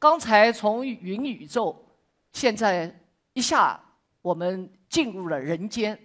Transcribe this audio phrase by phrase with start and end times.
[0.00, 1.84] 刚才从云宇宙，
[2.32, 2.90] 现在
[3.34, 3.78] 一下
[4.22, 5.96] 我们进入了人间，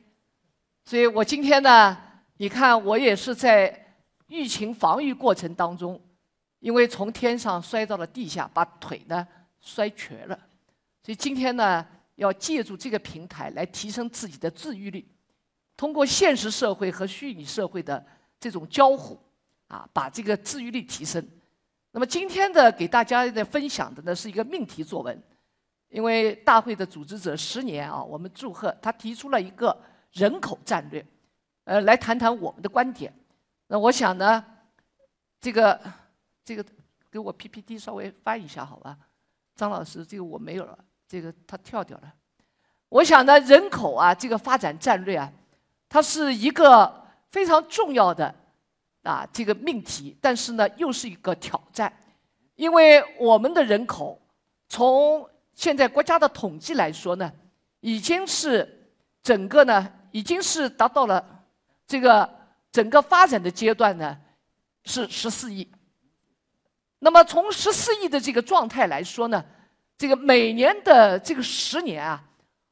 [0.83, 1.97] 所以我今天呢，
[2.35, 3.95] 你看我也是在
[4.27, 5.99] 疫情防御过程当中，
[6.59, 9.25] 因为从天上摔到了地下，把腿呢
[9.61, 10.37] 摔瘸了，
[11.01, 15.07] 所以今天呢，要借助这个平台来提升自己的自愈力，
[15.77, 18.05] 通过现实社会和虚拟社会的
[18.41, 19.17] 这种交互，
[19.69, 21.25] 啊，把这个自愈力提升。
[21.95, 25.17] 那么今天的给大家的分享的呢是一个命题作文，
[25.87, 29.73] 因为大会的组织者十年啊，我们祝贺他提出了一个
[30.11, 31.05] 人口战略，
[31.63, 33.13] 呃，来谈谈我们的观点。
[33.67, 34.43] 那我想呢，
[35.39, 35.79] 这个
[36.43, 36.65] 这个
[37.09, 38.97] 给我 PPT 稍微翻一下好吧？
[39.55, 42.13] 张老师，这个我没有了，这个他跳掉了。
[42.89, 45.31] 我想呢，人口啊，这个发展战略啊，
[45.87, 48.35] 它是一个非常重要的。
[49.05, 51.93] 啊，这个命题，但是呢，又是一个挑战，
[52.55, 54.19] 因为我们的人口
[54.67, 57.31] 从现在国家的统计来说呢，
[57.81, 58.89] 已经是
[59.21, 61.23] 整个呢，已经是达到了
[61.85, 62.27] 这个
[62.71, 64.17] 整个发展的阶段呢，
[64.85, 65.71] 是十四亿。
[66.97, 69.45] 那么从十四亿的这个状态来说呢，
[69.99, 72.23] 这个每年的这个十年啊，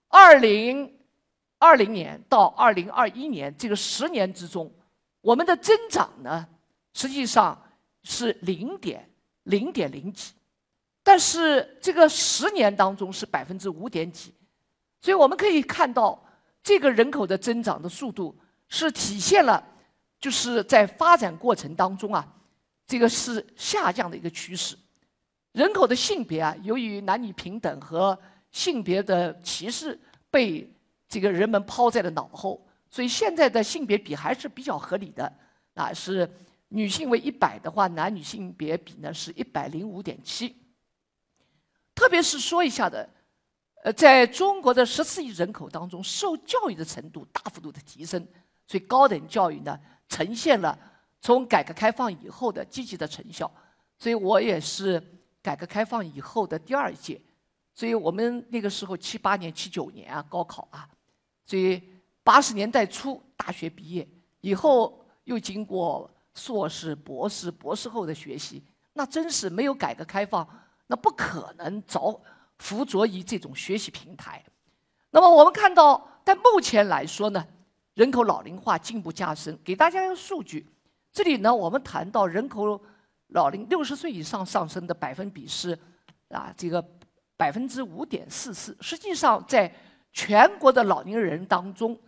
[0.07, 0.97] 二零
[1.59, 4.71] 二零年到二零二一年这个十年之中。
[5.23, 6.45] 我们的增长呢，
[6.93, 7.57] 实际上
[8.03, 9.09] 是零点
[9.43, 10.33] 零点零几，
[11.01, 14.33] 但是这个十年当中是百分之五点几，
[14.99, 16.21] 所以我们可以看到，
[16.61, 19.65] 这个人口的增长的速度是体现了，
[20.19, 22.27] 就是在发展过程当中啊，
[22.85, 24.75] 这个是下降的一个趋势。
[25.53, 28.19] 人口的性别啊，由于男女平等和
[28.51, 29.97] 性别的歧视
[30.29, 30.69] 被
[31.07, 32.61] 这个人们抛在了脑后。
[32.93, 35.33] 所以现在的性别比还是比较合理的，
[35.73, 36.29] 啊，是
[36.67, 40.55] 女性为一百的话，男女性别比呢是一百零五点七。
[41.95, 43.09] 特别是说一下的，
[43.83, 48.23] 呃，在中国的十四亿人口当中，受教育的程度大幅度的提升，
[48.67, 49.75] 所以高等教育呢
[50.07, 50.77] 呈现了
[51.19, 53.51] 从改革开放以后的积极的成效。
[53.97, 55.01] 所以我也是
[55.41, 57.19] 改革开放以后的第二届，
[57.73, 60.87] 所以我们那个时候七八年、七九年啊，高考啊，
[61.47, 61.81] 所以。
[62.23, 64.07] 八十年代初大学毕业
[64.41, 68.63] 以后，又经过硕士、博士、博士后的学习，
[68.93, 70.47] 那真是没有改革开放，
[70.87, 72.21] 那不可能着
[72.59, 74.43] 附着于这种学习平台。
[75.11, 77.45] 那么我们看到，在目前来说呢，
[77.93, 79.57] 人口老龄化进一步加深。
[79.63, 80.65] 给大家一个数据，
[81.11, 82.81] 这里呢，我们谈到人口
[83.27, 85.77] 老龄六十岁以上上升的百分比是
[86.29, 86.83] 啊，这个
[87.37, 88.75] 百分之五点四四。
[88.81, 89.71] 实际上，在
[90.11, 91.99] 全国的老年人当中，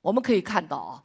[0.00, 1.02] 我们可以看到啊，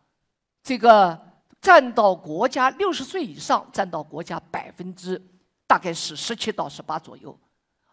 [0.62, 1.20] 这个
[1.60, 5.22] 占到国家六十岁以上占到国家百分之
[5.66, 7.38] 大概是十七到十八左右，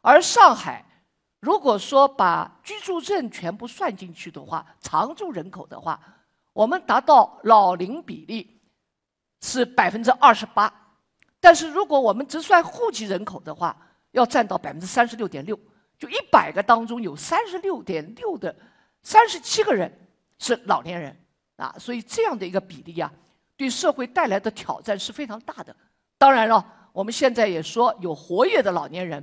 [0.03, 0.84] 而上海
[1.41, 5.99] 如果说把居住证全部算进去的话，常住人口的话，
[6.53, 8.61] 我们达到老龄比例
[9.41, 10.72] 是百分之二十八，
[11.41, 13.75] 但是如果我们只算户籍人口的话，
[14.11, 15.59] 要占到百分之三十六点六，
[15.99, 18.55] 就一百个当中有三十六点六的
[19.03, 19.91] 三十七个人。
[20.41, 21.15] 是老年人
[21.56, 23.12] 啊，所以这样的一个比例啊，
[23.59, 25.77] 对社会带来的挑战是非常大的。
[26.17, 29.23] 当然了，我们现在也说有活跃的老年人，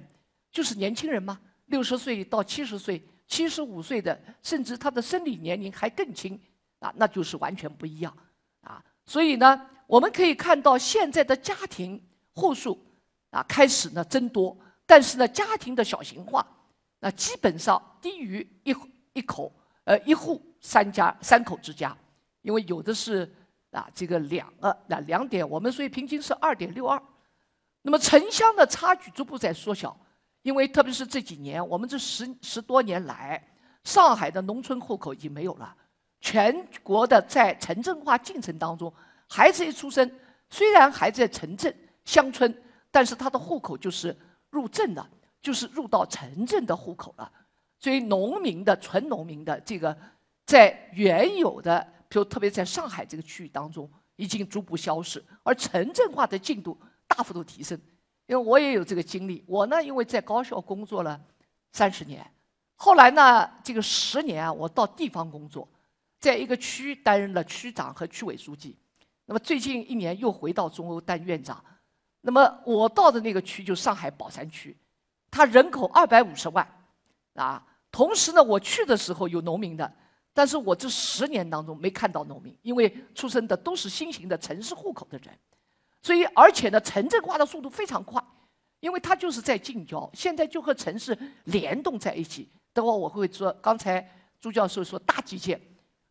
[0.52, 6.40] 就是年轻人嘛，六十岁到七十岁、七十五岁的，甚至他的生理年龄还更轻
[6.80, 8.16] 啊，那就是完全不一样
[8.62, 8.84] 啊。
[9.08, 12.00] 所以呢，我们可以看到现在的家庭
[12.34, 12.80] 户数
[13.32, 16.46] 啊开始呢增多，但是呢，家庭的小型化，
[17.00, 18.76] 那基本上低于一
[19.14, 19.52] 一口
[19.86, 20.40] 呃一户。
[20.68, 21.96] 三家三口之家，
[22.42, 23.34] 因为有的是
[23.72, 27.02] 啊，这个两个那两点，我们所以平均是二点六二。
[27.82, 29.98] 那么城乡的差距逐步在缩小，
[30.42, 33.42] 因为特别是这几年，我们这十十多年来，
[33.86, 35.74] 上海的农村户口已经没有了，
[36.20, 38.94] 全国的在城镇化进程当中，
[39.30, 40.12] 孩子一出生，
[40.50, 41.74] 虽然还在城镇
[42.04, 42.54] 乡村，
[42.92, 44.14] 但是他的户口就是
[44.50, 45.10] 入镇的，
[45.42, 47.32] 就是入到城镇的户口了。
[47.80, 49.98] 所以农民的纯农民的这个。
[50.48, 57.78] 在原有的，比如特别在上海这个区域当中，已经逐步消失，而城镇化的进度大幅度提升。
[58.28, 61.20] 因为我也有这个经历，我呢因为在高校工作了
[61.74, 62.26] 三十年，
[62.76, 65.68] 后来呢这个十年啊，我到地方工作，
[66.18, 68.78] 在一个区担任了区长和区委书记。
[69.26, 71.62] 那么最近一年又回到中欧当院长。
[72.22, 74.78] 那么我到的那个区就上海宝山区，
[75.30, 76.66] 它人口二百五十万，
[77.34, 77.62] 啊，
[77.92, 79.94] 同时呢我去的时候有农民的。
[80.38, 85.36] 但是我这十年当中没看到农民，因为出生的都是新型的城市户口的人，
[86.04, 88.24] 所以而且呢，城镇化的速度非常快，
[88.80, 92.48] 因为它就是在近郊，现在就和城市联动在一起。
[92.72, 94.08] 等会我会说，刚才
[94.40, 95.60] 朱教授说大基建，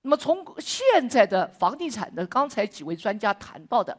[0.03, 3.97] 那么从现在的房地产的刚才几位专家谈到的，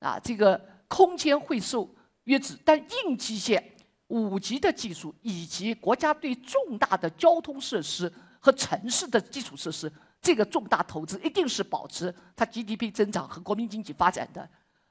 [0.00, 1.88] 啊，这个空间会受
[2.24, 3.64] 约制，但硬基建、
[4.08, 8.12] 五级的技术以及国家对重大的交通设施
[8.44, 14.46] 和城市的基础设施这个重大投资，一定是保持它 GDP 增长和国民经济发展的。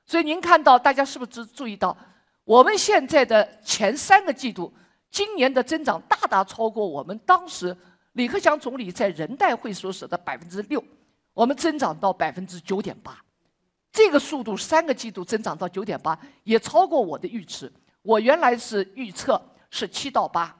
[0.07, 1.95] 所以您看到，大家是不是注意到，
[2.45, 4.73] 我们现在的前三个季度？
[5.11, 7.77] 今年的增长大大超过我们当时
[8.13, 10.83] 李克强总理在人代会所说的百分之六，
[11.35, 13.23] 我们增长到百分之九点八，
[13.91, 17.71] 这个速度三个季度增长到九点八，也超过我的预期。
[18.01, 19.39] 我原来是预测
[19.69, 20.57] 是七到八，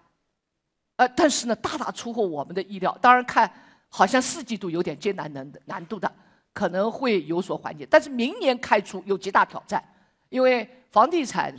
[0.96, 2.98] 呃，但是呢，大大出乎我们的意料。
[3.02, 3.52] 当然看
[3.90, 6.12] 好像四季度有点艰难难难度的，
[6.54, 7.88] 可能会有所缓解。
[7.90, 9.84] 但是明年开出有极大挑战，
[10.30, 11.56] 因为房地产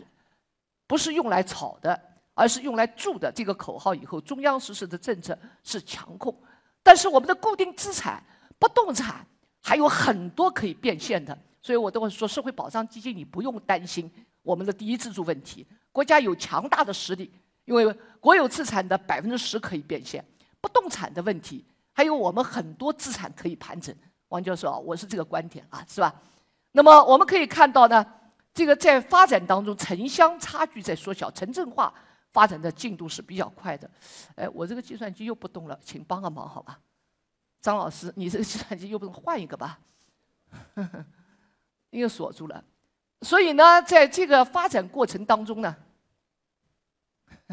[0.87, 2.01] 不是用来炒的。
[2.37, 6.37] 而是用来住的这个口号以后，中央实施的政策是强控，
[6.83, 8.21] 但是我们的固定资产、
[8.59, 9.25] 不动产
[9.63, 14.11] 还有很多可以变现的，所以我都会说，社会保障基金你不用担心
[14.43, 17.31] 我们的第一支柱问题，国家有强大的实力，
[17.65, 17.91] 因为
[18.21, 20.25] 国有资产的百分之十可以变现，
[20.61, 23.95] 不动产的问题还有我们很多资产可以盘整。
[24.29, 26.15] 王教授，我是这个观点啊，是吧？
[26.73, 28.05] 那么我们可以看到呢，
[28.53, 31.93] 这个在发展当中，城乡差距在缩小，城镇化。
[32.33, 33.89] 发展的进度是比较快的，
[34.35, 36.81] 哎，我这个计算机又不动了，请帮个忙好吧？
[37.61, 39.79] 张老师，你这个计算机又不能换一个吧？
[41.91, 42.65] 又锁住了，
[43.21, 45.77] 所以呢，在这个发展过程当中呢，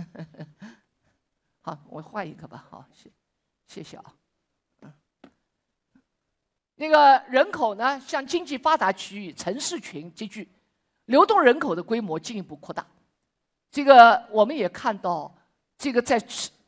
[1.61, 3.11] 好，我换一个吧，好，谢，
[3.67, 4.13] 谢谢啊，
[4.81, 4.93] 嗯，
[6.75, 10.49] 那个人口呢，向经济发达区域、城市群集聚，
[11.05, 12.85] 流动人口的规模进一步扩大。
[13.69, 15.33] 这个我们也看到，
[15.77, 16.19] 这个在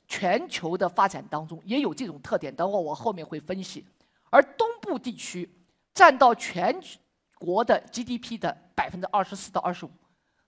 [0.07, 2.55] 全球的发展当中也有这种特点。
[2.55, 3.85] 等会我后面会分析。
[4.29, 5.49] 而东部地区
[5.93, 6.79] 占到全
[7.35, 9.91] 国的 GDP 的百分之二十四到二十五，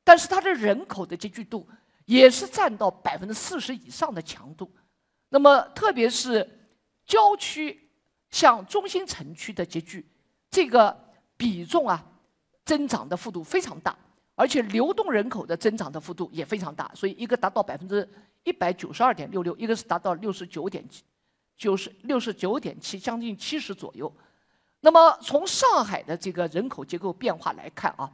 [0.04, 1.68] 但是它的人口的集聚度
[2.06, 4.72] 也是占到百分之四十以上的强度。
[5.30, 6.48] 那么特别是
[7.06, 7.90] 郊区
[8.30, 10.08] 向中心城区的集聚，
[10.50, 10.98] 这个
[11.36, 12.04] 比重啊，
[12.64, 13.96] 增长的幅度非常大。
[14.38, 18.06] 而且流动人口的增长的幅度也非常大，所以一个达到百分之
[18.44, 21.04] 一百九十二点六六，一个是达到六十九点七，
[21.56, 24.14] 九十六十九点七，将近七十左右。
[24.82, 28.12] 那么从上海的这个人口结构变化来看啊，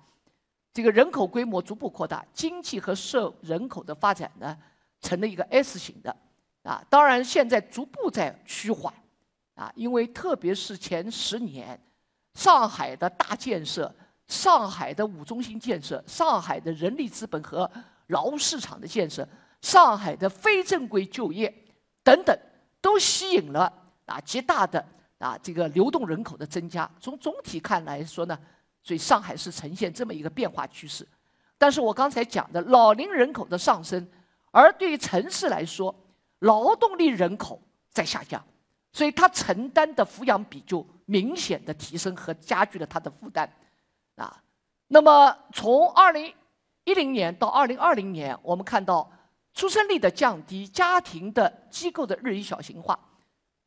[0.74, 4.58] 这个人口规模逐步扩大，经济和社人口的发展呢
[5.00, 6.16] 成了一个 S 型的
[6.64, 6.84] 啊。
[6.90, 8.94] 当然现在逐步在趋缓
[9.56, 11.80] 啊，因为特别是前十年
[12.34, 13.94] 上海的大建设。
[14.28, 17.70] 上海的五中心建设、上海的人力资本和
[18.08, 19.28] 劳务市场的建设、
[19.62, 21.54] 上海的非正规就业
[22.02, 22.34] 等等，
[22.80, 23.64] 都吸引了
[24.06, 24.82] 啊极大的
[25.18, 26.90] 啊这个流动人口的增加。
[26.98, 28.40] 从总体看来说呢，
[28.84, 31.08] 所以上海是呈现这么一个变化趋势。
[31.58, 34.08] 但是我刚才讲的老龄人口的上升，
[34.52, 35.94] 而对于城市来说，
[36.40, 37.62] 劳动力人口
[37.92, 38.44] 在下降，
[38.92, 43.48] 所以它承担的抚养比就明显的提升和加剧了它的负担。
[44.16, 44.42] 啊，
[44.88, 46.34] 那么从二零
[46.84, 49.10] 一零年到二零二零年，我们看到
[49.54, 52.98] 出生率的降低，家庭的机构的日益小型化，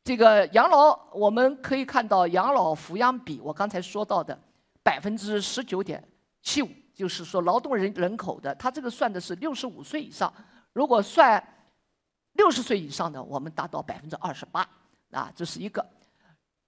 [0.03, 4.37] 这个养老我们可以看到养老抚养比，我刚才说到的
[4.85, 6.07] 百分之十九点
[6.43, 10.33] 七五，就是说劳动人人口的，它这个算的是六十五岁以上，
[10.75, 11.43] 如果算
[12.35, 14.69] 六十岁以上的，我们达到百分之二十八，
[15.11, 15.85] 啊，这是一个。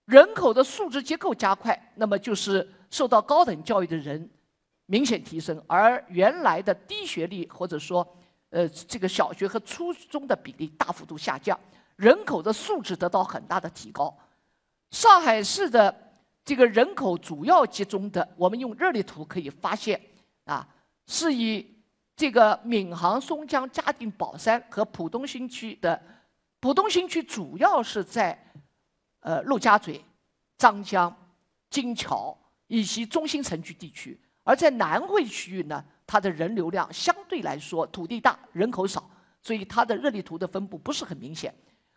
[0.07, 4.31] 人口的素质结构加快，那么就是受到高等教育的人
[4.87, 8.07] 明显提升，而原来的低学历或者说
[8.51, 11.59] 呃这个小学和初中的比例大幅度下降，
[11.97, 14.17] 人口的素质得到很大的提高。
[14.93, 15.93] 上海市的
[16.47, 20.01] 这个人口主要集中的，我们用热力图可以发现
[20.45, 20.67] 啊，
[21.07, 21.77] 是以
[22.17, 26.01] 这个闵行、松江、嘉定、宝山和浦东新区的，
[26.61, 28.43] 浦东新区主要是在。
[29.21, 30.01] 呃，陆家嘴、
[30.57, 31.13] 张江、
[31.69, 32.39] 金桥
[32.69, 39.11] 以及中心城区地区，而在南汇区域呢，它的人流量相对来说土地大、人口少，
[39.43, 41.53] 所以它的热力图的分布不是很明显。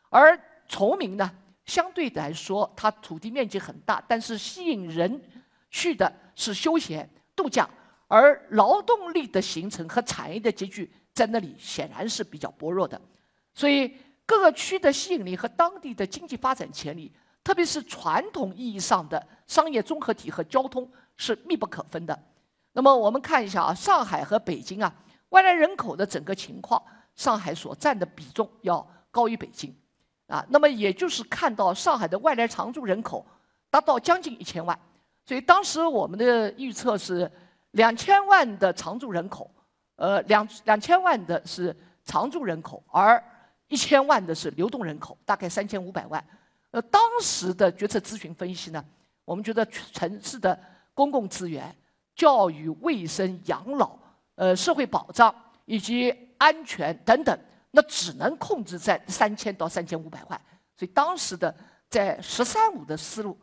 [0.09, 0.35] 而
[0.67, 1.31] 崇明呢，
[1.69, 5.21] 相对来说它土地面积很大，但是吸引人
[5.69, 7.69] 去的是休闲度假，
[8.07, 12.99] 而劳动力的形成和产业的集聚在那里显然是比较薄弱的，
[13.53, 13.95] 所以。
[14.29, 17.11] 各个区的吸引力和当地的经济发展潜力，
[17.43, 22.15] 特别是传统意义上的商业综合体和交通是密不可分的。
[22.73, 24.93] 那么我们看一下啊，上海和北京啊，
[25.29, 26.79] 外来人口的整个情况，
[27.15, 29.75] 上海所占的比重要高于北京，
[30.29, 33.25] 啊，那么也就是看到上海的外来常住人口
[33.69, 34.79] 达到将近一千万，
[35.25, 37.29] 所以当时我们的预测是
[37.71, 39.49] 两千万的常住人口，
[39.95, 43.21] 呃，两两千万的是常住人口，而
[43.67, 46.23] 一千万的是流动人口，大概三千五百万。
[46.71, 48.85] 呃，当时的决策咨询分析呢，
[49.25, 50.57] 我们觉得城市的
[50.93, 51.75] 公共资源、
[52.15, 53.97] 教育、卫生、养老。
[54.35, 57.37] 呃，社会保障以及安全等等，
[57.71, 60.41] 那只能控制在三千到三千五百万。
[60.75, 61.53] 所以当时的
[61.89, 63.37] 在“十三五”的思路，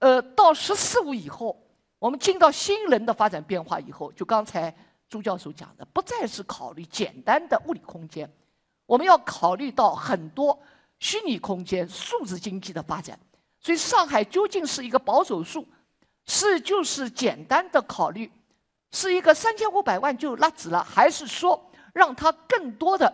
[0.00, 1.60] 呃，到“十四五”以后，
[1.98, 4.74] 我们进到新人的发展变化以后，就刚才
[5.08, 8.30] 朱教授讲的，不再是考虑简单的物理空间，
[8.86, 10.58] 我们要考虑到很多
[10.98, 13.18] 虚拟空间、数字经济的发展。
[13.60, 15.66] 所以上海究竟是一个保守数，
[16.26, 18.30] 是就是简单的考虑。
[18.90, 23.12] 是一个三千五百万就拉直了，还是说让它更多的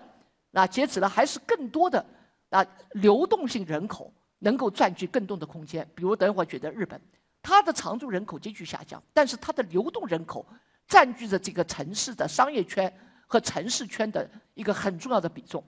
[0.54, 2.06] 那截止了，还是更多的
[2.50, 5.84] 啊流动性人口能够占据更多的空间？
[5.96, 7.00] 比如等会儿觉得日本，
[7.42, 10.46] 它的常住人口急剧下降，但是它的流动人口
[10.86, 12.92] 占据着这个城市的商业圈
[13.26, 15.62] 和城市圈的一个很重要的比重。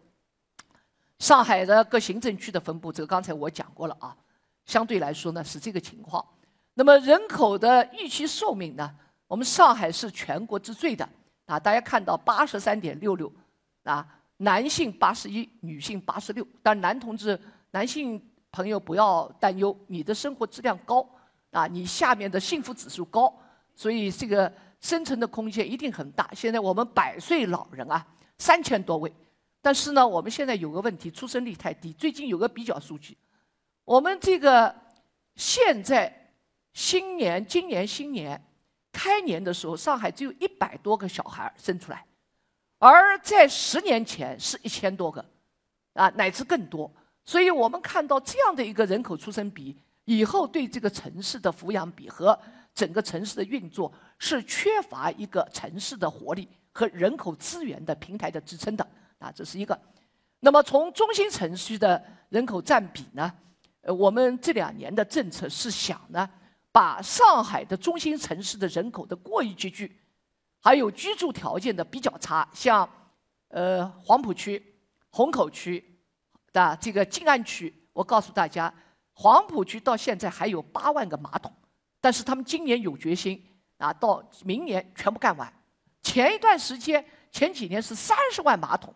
[1.19, 4.16] 上海的各行政区的分布，这个刚才我讲过了啊，
[4.66, 6.25] 相对来说呢是这个情况。
[6.75, 8.95] 那么人口的预期寿命呢？
[9.26, 11.09] 我们上海是全国之最的
[11.47, 11.59] 啊！
[11.59, 13.33] 大家看到八十三点六六
[13.83, 14.07] 啊，
[14.38, 16.47] 男性八十一，女性八十六。
[16.62, 17.38] 但男同志、
[17.71, 21.09] 男性朋友不要担忧，你的生活质量高
[21.50, 23.33] 啊，你下面的幸福指数高，
[23.75, 26.31] 所以这个生存的空间一定很大。
[26.35, 28.07] 现在我们百岁老人啊，
[28.38, 29.12] 三千多位，
[29.62, 31.93] 但是呢，我们现在有个问题，出生率太低。
[31.93, 33.16] 最近有个比较数据，
[33.85, 34.75] 我们这个
[35.35, 36.33] 现在
[36.73, 38.43] 新年，今年新年。
[38.93, 42.02] 开年的时候，上海只有一百多个小孩生出来，
[42.78, 45.25] 而在十年前是一千多个，
[45.95, 46.90] 啊，乃至更多。
[47.25, 52.38] 所以我们看到这样的一个人口出生比，以后对这个城市的抚养比和
[52.75, 58.87] 整个城市的运作是缺乏一个城市的活力和人口资源的平台的支撑的，
[59.18, 59.78] 啊，这是一个。
[60.40, 63.33] 那么从中心城区的人口占比呢，
[63.80, 66.28] 呃，我们这两年的政策是想呢。
[66.73, 69.99] 把上海的中心城市的人口的过于集聚，
[70.66, 72.88] 还有居住条件的比较差，像，
[73.50, 74.61] 呃，黄浦区、
[75.11, 75.96] 虹口区
[76.52, 78.75] 的这个静安区，我告诉大家，
[79.12, 81.52] 黄浦区到现在还有八万个马桶，
[82.00, 83.40] 但是他们今年有决心
[83.78, 85.52] 啊，到明年全部干完。
[86.02, 88.92] 前一段时间，前几年是三十万马桶，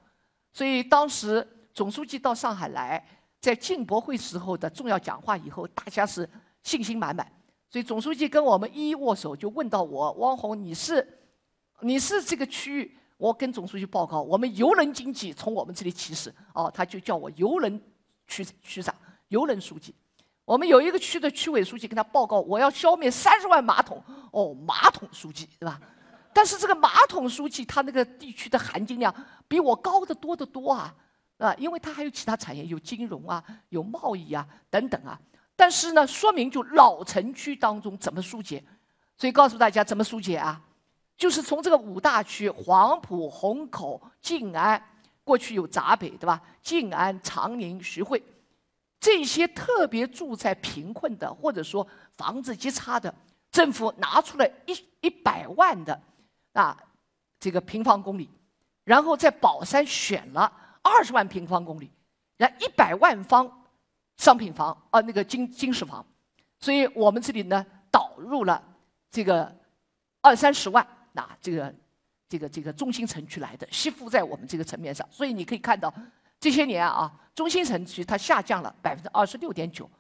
[0.53, 3.07] 所以当时总书记到上海来，
[3.41, 6.29] 在进博会时候的重要讲话以后，大家是
[6.65, 7.25] 信心满满。
[7.69, 11.20] 所以总书记跟我们一一握手，就问到我汪红，你是
[11.81, 17.81] 你是这个区域，我跟总书记报告，我们游轮经济从我们这里起始，哦，他就叫我游轮
[18.27, 18.95] 区区长、
[19.29, 19.95] 游轮书记。
[20.45, 25.81] 我们有一个区的区委书记跟他报告，我要消灭三十万马桶，哦，马桶书记对吧？
[26.33, 29.15] 但是这个马桶书记他那个地区的含金量
[29.49, 30.95] 比我高得多得多啊，
[31.39, 35.21] 啊，因为他还有其他产业，有金融啊，有贸易啊等等啊。
[35.57, 38.65] 但是呢，说明就老城区当中怎么疏解，
[39.17, 40.61] 所以告诉大家怎么疏解啊，
[41.21, 44.83] 就是从这个五大区黄浦、虹口、静安，
[45.23, 46.41] 过去有闸北对吧？
[46.63, 48.23] 静安、长宁、徐汇，
[48.99, 51.87] 这些特别住在贫困的或者说
[52.17, 53.15] 房子极差的，
[53.53, 54.73] 政府拿出了一
[55.03, 56.01] 一百万的
[56.55, 56.75] 啊
[57.39, 58.31] 这个平方公里，
[58.85, 60.51] 然后在宝山选了
[60.81, 61.91] 二十万平方公里，
[62.39, 63.59] 然一百万方。
[64.17, 66.05] 商品房啊，那个经经适房，
[66.59, 68.63] 所以我们这里呢导入了
[69.11, 69.51] 这个
[70.21, 71.75] 二三十万，那这个
[72.29, 75.93] 这个这个中心城区来的吸附在我们这个层面上，所以你可以看到
[76.39, 79.91] 这些年啊，中心城区它下降了百分之二十六点九，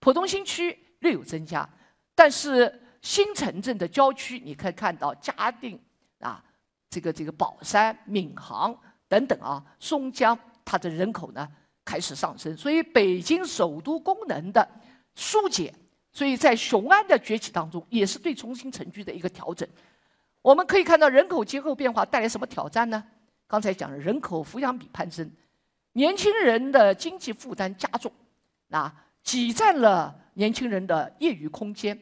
[0.00, 1.68] 浦东新区略有增加，
[2.14, 5.80] 但是新城镇的郊区你可以看到嘉定
[6.20, 6.42] 啊，
[6.90, 8.76] 这个这个宝山、闵行
[9.08, 11.48] 等等啊，松江它的人口呢。
[11.86, 14.66] 开始上升，所以北京首都功能的
[15.16, 15.70] 疏解，
[16.14, 19.68] 所以在雄安的崛起当中，也是对中心城区的一个调整。
[20.44, 23.02] 我们可以看到人口结构变化带来什么挑战呢？
[23.46, 25.30] 刚才讲了人口抚养比攀升，
[25.92, 28.12] 年轻人的经济负担加重，
[28.68, 31.98] 啊，挤占了年轻人的业余空间，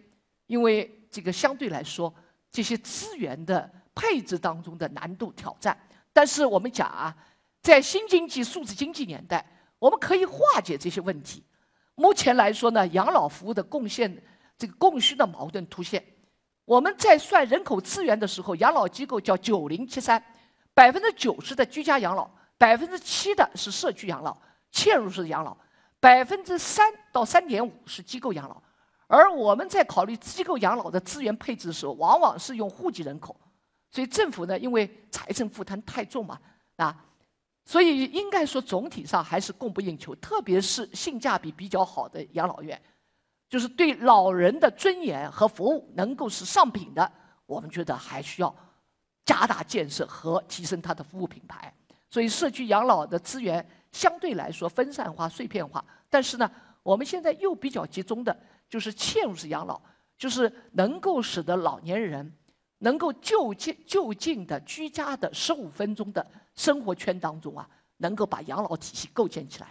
[0.49, 2.13] 因为这个相对来说，
[2.51, 5.79] 这些资源的配置当中的难度挑战。
[6.13, 7.17] 但是我们讲啊，
[7.61, 9.47] 在新经济、数字经济年代。
[9.79, 11.45] 我们可以化解这些问题。
[11.97, 14.23] 目前来说呢，养老服务的贡献，
[14.57, 16.05] 这个供需的矛盾凸现。
[16.73, 20.25] 我们在算人口资源的时候，养老机构叫九零七三，
[20.73, 24.35] 百分之九十的居家养老，百分之七的是社区养老、
[24.73, 25.55] 嵌入式养老，
[26.01, 28.57] 百分之三到三点五是机构养老。
[29.07, 33.39] 而我们在考虑机构养老的资源配置的时候，往往是用户籍人口，
[33.91, 36.41] 所以政府呢，因为财政负担太重嘛，
[36.77, 37.05] 啊，
[37.67, 42.81] 所以应该说总体上还是供不应求，特别是性价比比较好的养老院，
[43.53, 47.13] 就是对老人的尊严和服务能够是上品的，
[47.45, 48.57] 我们觉得还需要
[49.27, 51.71] 加大建设和提升它的服务品牌。
[52.09, 56.51] 所以社区养老的资源相对来说分散化、碎片化，但是呢，
[56.83, 58.35] 我们现在又比较集中的。
[58.71, 59.79] 就是嵌入式养老，
[60.17, 62.33] 就是能够使得老年人
[62.79, 67.69] 能够就近就近的居家的十五分钟的生活圈当中啊，
[67.99, 69.67] 能够把养老体系构建起来。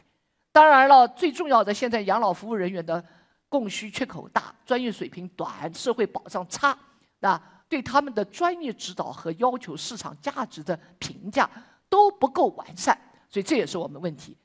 [0.51, 3.03] 当然了，最重要的现在养老服务人员的
[3.51, 6.77] 供需缺口大，专业水平短，社会保障差，
[7.19, 11.51] 那对他们的专业指导和要求市场价值的评价
[11.89, 12.97] 都不够完善，
[13.29, 14.37] 所以这也是我们问题。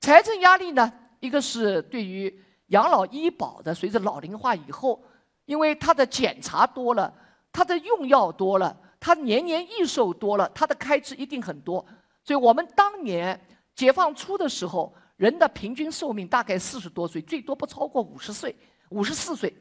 [0.00, 2.42] 财政压力呢，一个是对于。
[2.70, 5.00] 养老医保的，随着老龄化以后，
[5.44, 7.14] 因为它的检查多了，
[7.52, 11.86] 它的用药多了，它年年益寿多了，它的开支一定很多。
[12.24, 13.40] 所以我们当年
[13.76, 18.54] 解放初的时候，人的平均寿命大概四十多岁，最多不超过五十岁，
[18.90, 19.54] 五十四岁。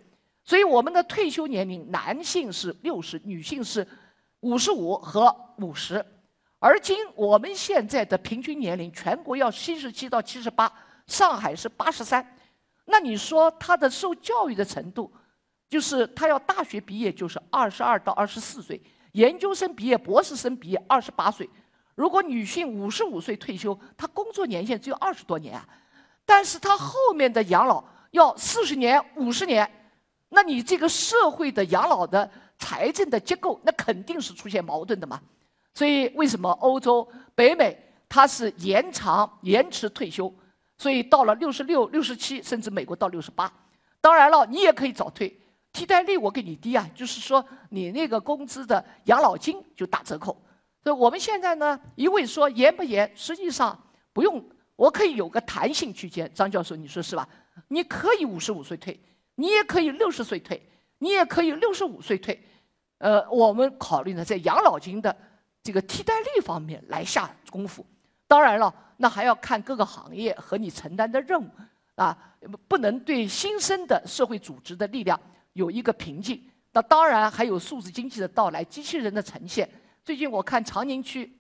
[0.44, 3.88] 所以我们的退休年龄，男性是六十，女性是
[4.42, 6.06] 五十五和五十。
[6.60, 10.72] 而今我们现在的平均年龄，全国要七十七到七十八，
[11.08, 12.38] 上海是八十三。
[12.86, 15.12] 那你说他的受教育的程度，
[15.70, 18.80] 就是他要大学毕业就是二十二到二十四岁，
[19.14, 21.50] 研究生毕业、博士生毕业二十八岁。
[21.96, 25.68] 如果女性五十五岁退休，她工作年限只有二十多年啊，
[26.26, 29.70] 但是她后面的养老要四十年、五十年，
[30.30, 35.22] 那你这个社会的养老的财政的结构，那肯定是出现矛盾的嘛。
[35.74, 40.34] 所以为什么欧洲、北美它是延长、延迟退休？
[40.78, 43.52] 所以到了六十六、六十七，甚至美国到六十八，
[44.02, 45.34] 当然了，你也可以早退，
[45.72, 50.38] 替代率我给你低啊，就是说你那个工资的养老金就打折扣。
[50.86, 53.76] 所以我们现在呢，一味说严不严，实际上
[54.14, 54.46] 不用，
[54.76, 56.32] 我可以有个弹性区间。
[56.32, 57.28] 张教授，你说是吧？
[57.70, 59.00] 你可以五十五岁退，
[59.34, 60.62] 你也可以六十岁退，
[61.00, 62.40] 你也可以六十五岁退。
[63.00, 65.18] 呃，我们考虑呢，在养老金的
[65.64, 67.84] 这个替代率方面来下功夫。
[68.28, 68.72] 当然了。
[68.98, 71.50] 那还要看各个行业和你承担的任务，
[71.96, 72.18] 啊，
[72.66, 75.20] 不能对新生的社会组织的力量
[75.52, 76.42] 有一个瓶颈。
[76.72, 79.70] 那当然还有数字经济的到来，机器人的呈现。
[80.06, 81.36] 最近我看长宁区，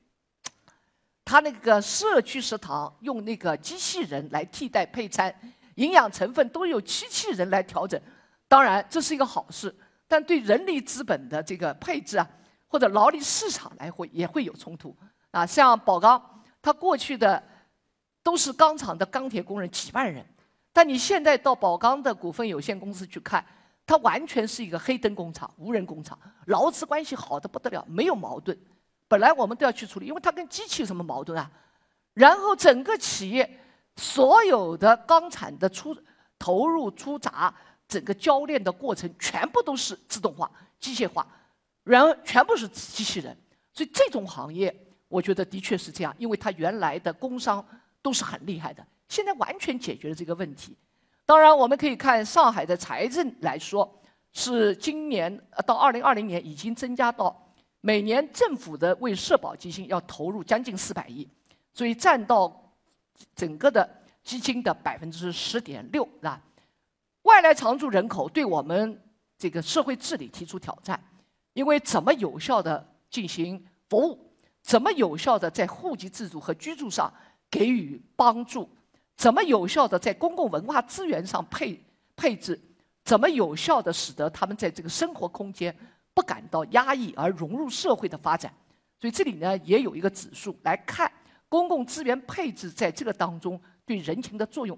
[1.23, 5.31] 他那个社区食堂用那个机器人来替代配餐，
[5.75, 8.01] 营养成分都有机器人来调整。
[8.47, 9.73] 当然这是一个好事，
[10.07, 12.27] 但对人力资本的这个配置啊，
[12.65, 14.97] 或者劳力市场来会也会有冲突。
[15.29, 16.19] 啊，像宝钢。
[16.59, 17.43] 他过去的
[18.23, 20.25] 都是钢厂的钢铁工人几万人，
[20.73, 23.45] 但你现在到宝钢的股份有限公司去看，
[23.85, 26.17] 它完全是一个黑灯工厂、无人工厂，
[26.47, 28.57] 劳资关系好的不得了，没有矛盾。
[29.07, 31.49] 本来我们都要去处理，因为它跟机器有什么矛盾啊？
[32.13, 33.59] 然后整个企业
[33.97, 35.95] 所有的钢产的出
[36.39, 37.53] 投入出闸，
[37.87, 41.27] 整个交链的过程全部都是自动化、机械化，
[41.83, 43.37] 然后全部是机器人，
[43.73, 44.75] 所以这种行业。
[45.07, 47.63] 我觉得的确是这样，因为他原来的工商
[48.01, 50.75] 都是很厉害的，现在完全解决了这个问题。
[51.25, 53.99] 当然，我们可以看上海的财政来说，
[54.31, 55.35] 是今年
[55.65, 61.27] 到二零二零年已经增加到每年政府的为社保基金要投入将近四百亿，
[61.73, 62.71] 所以占到
[63.35, 63.89] 整个的
[64.23, 66.39] 基金的百分之十点六，是吧？
[67.23, 69.01] 外来常住人口对我们
[69.35, 71.03] 这个社会治理提出挑战，
[71.53, 74.31] 因为怎么有效的进行服务？
[74.61, 77.11] 怎么有效的在户籍制度和居住上
[77.49, 78.69] 给予帮助？
[79.15, 81.81] 怎么有效的在公共文化资源上配
[82.15, 82.59] 配置？
[83.03, 85.75] 怎么有效的使得他们在这个生活空间
[86.13, 88.51] 不感到压抑而融入社会的发展？
[88.99, 91.11] 所以这里呢也有一个指数来看
[91.47, 94.77] 公共资源配置在这个当中对人群的作用。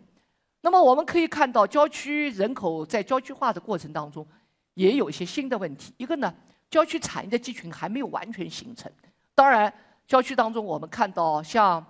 [0.60, 4.28] 那么我们可以看到，郊区人口在郊区化的过程当中
[4.73, 5.93] 也有一些新的问题。
[5.97, 6.34] 一个呢，
[6.69, 8.91] 郊区产业的集群还没有完全形成。
[9.34, 9.73] 当然，
[10.06, 11.86] 郊区当中我们看到像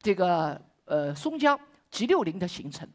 [0.00, 1.58] 这个呃松江
[1.92, 2.88] G 六零的形成，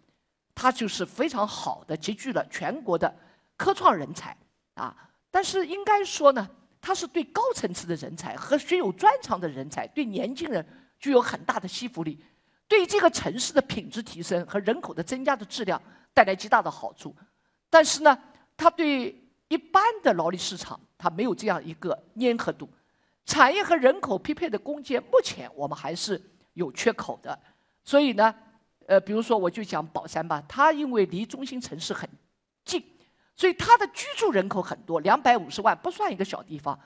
[0.53, 3.15] 它就是非常好的集聚了全国的
[3.55, 4.35] 科创人才
[4.73, 4.93] 啊。
[5.31, 6.49] 但是应该说呢，
[6.81, 10.65] 它是对高层次的人才和学有专长的人才，对年轻人
[10.99, 12.19] 具有很大的吸附力，
[12.67, 15.79] 对这个城市的品质提升和人口的增加的质量
[16.11, 17.15] 带来极大的好处。
[17.69, 18.17] 但是呢，
[18.57, 19.15] 它对
[19.47, 22.67] 一般的劳力市场它没有这样一个粘合度。
[23.25, 26.19] 产业和人口匹配的攻坚，目前我们还是
[26.53, 27.37] 有缺口的。
[27.83, 28.33] 所以呢，
[28.87, 32.09] 呃，比如说我就讲宝山吧，它因为离中心城市很
[32.65, 32.83] 近，
[33.35, 36.77] 所以它的居住人口很多，两百五十万不算一个小地方。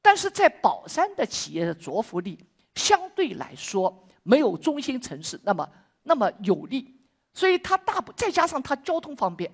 [0.00, 2.38] 但是在宝山的企业的着服力
[2.76, 5.68] 相对来说没有中心城市那么
[6.02, 6.94] 那么有利，
[7.34, 9.52] 所以它大部再加上它交通方便，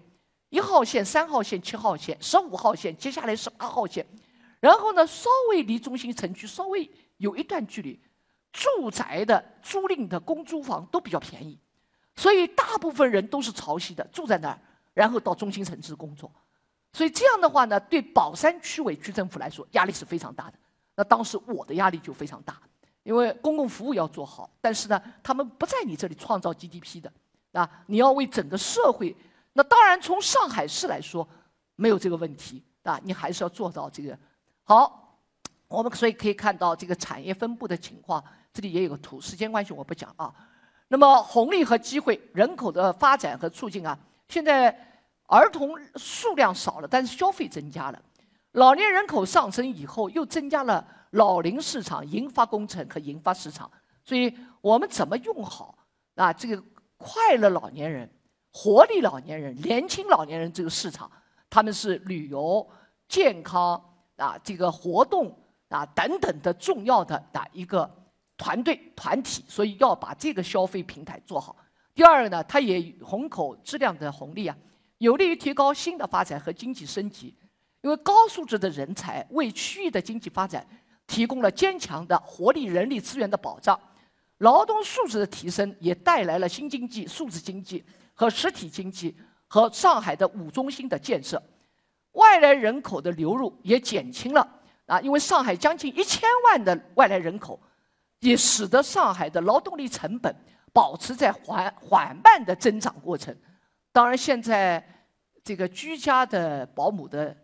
[0.50, 4.06] 一号线、三号线、七号线、十五号线，接下来十八号线。
[4.60, 7.98] 然后呢，稍微离中心城区稍微有一段距离，
[8.52, 11.58] 住宅的租赁的公租房都比较便宜，
[12.16, 14.58] 所以大部分人都是潮汐的住在那儿，
[14.94, 16.30] 然后到中心城市工作。
[16.92, 20.58] 所以这样的话呢，对宝山区委区政府来说压力是非常大的。
[20.94, 22.58] 那当时我的压力就非常大，
[23.02, 27.12] 因为公共服务要做好，但是呢，他们不在你这里创造 GDP 的
[27.52, 29.14] 啊，你要为整个社会。
[29.52, 31.28] 那当然从上海市来说
[31.74, 34.18] 没有这个问题啊，你还是要做到这个。
[34.64, 35.18] 好，
[35.68, 38.24] 我们所以可以看到这个产业分布的情况，
[38.54, 39.20] 这里也有个图。
[39.20, 40.34] 时间关系我不讲啊。
[40.88, 44.70] 那么红利和机会，人口的发展和促进啊，现在
[45.26, 48.02] 儿童数量少了，但是消费增加了。
[48.52, 53.70] 老年人口上升以后，又增加了老龄市场、研发工程和研发市场。
[54.04, 55.76] 所以我们怎么用好
[56.14, 56.32] 啊？
[56.32, 56.62] 这个
[56.96, 58.10] 快乐老年人、
[58.52, 61.10] 活力老年人、年轻老年人这个市场，
[61.50, 62.66] 他们是旅游、
[63.08, 63.82] 健康。
[64.16, 67.86] 啊，这个活动啊等等的重要的啊一个
[68.36, 71.56] 团队团体，所以要把这个消费平台做好。
[71.94, 74.56] 第二个呢，它也虹口质量的红利啊，
[74.98, 77.34] 有利于提高新的发展和经济升级。
[77.82, 80.66] 因为高素质的人才为区域的经济发展
[81.06, 83.78] 提供了坚强的活力、人力资源的保障。
[84.38, 91.40] 劳动素质的提升也带来了新经济、数字经济和实体经济和上海的五中心的建设。
[92.12, 94.46] 外来人口的流入也减轻了
[94.86, 97.60] 啊，因为上海将近一千万的外来人口，
[98.20, 100.34] 也使得上海的劳动力成本
[100.72, 103.36] 保持在缓缓慢的增长过程。
[103.92, 104.84] 当然，现在
[105.42, 107.36] 这个居家的保姆的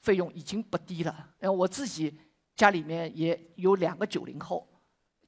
[0.00, 1.28] 费用已经不低了。
[1.40, 2.18] 呃，我自己
[2.56, 4.68] 家里面也有两个九零后，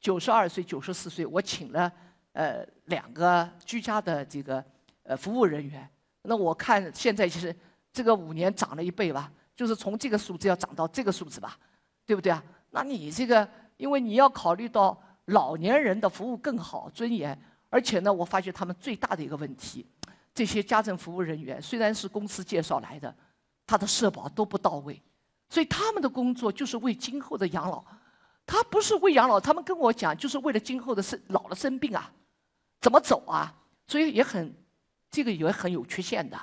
[0.00, 1.92] 九十二岁、九十四岁，我请了
[2.32, 4.64] 呃两个居家的这个
[5.02, 5.88] 呃服务人员。
[6.22, 7.54] 那我看现在其实。
[7.96, 11.56] 这个五年涨了一倍吧，就是从这个数字要涨到这个数字吧，
[12.04, 12.42] 对不对啊？
[12.70, 17.38] 那你这个，因为你要考虑到老年人的服务更好、尊严，
[17.70, 19.86] 而且呢，我发觉他们最大的一个问题，
[20.34, 23.14] 这些家政服务人员虽然是公司介绍来的，
[23.66, 25.00] 他的社保都不到位，
[25.48, 27.84] 所以他们的工作就是为今后的养老，
[28.46, 32.12] 他不是为养老，他们跟我讲就是为了今后的生老了生病啊，
[32.80, 33.54] 怎么走啊？
[33.86, 34.54] 所以也很，
[35.10, 36.38] 这个也很有缺陷的。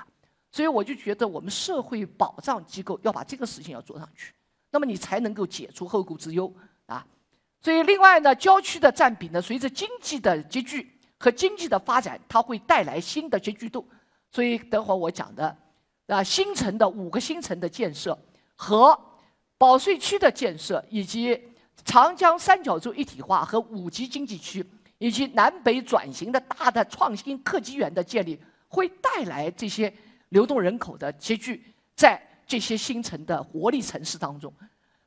[0.52, 4.34] 所以我就觉得，我们社会保障机构要把这个事情要做上去，
[4.70, 6.54] 那么你才能够解除后顾之忧
[6.88, 7.08] 啊。
[7.62, 13.88] 所以另外呢，郊区的占比呢，随着经济的集聚和经济的发展，它会带来新的集聚度。
[14.32, 15.56] 所以等会儿我讲的
[16.08, 18.18] 啊，新城的五个新城的建设
[18.56, 19.00] 和
[19.58, 21.40] 保税区的建设，以及
[21.86, 24.66] 长江三角洲一体化和五级经济区，
[24.98, 29.94] 以及南北转型的大的创新科技园的建立，会带来这些。
[30.32, 31.62] 流动人口的集聚
[31.94, 34.54] 在这些新城的活力城市当中，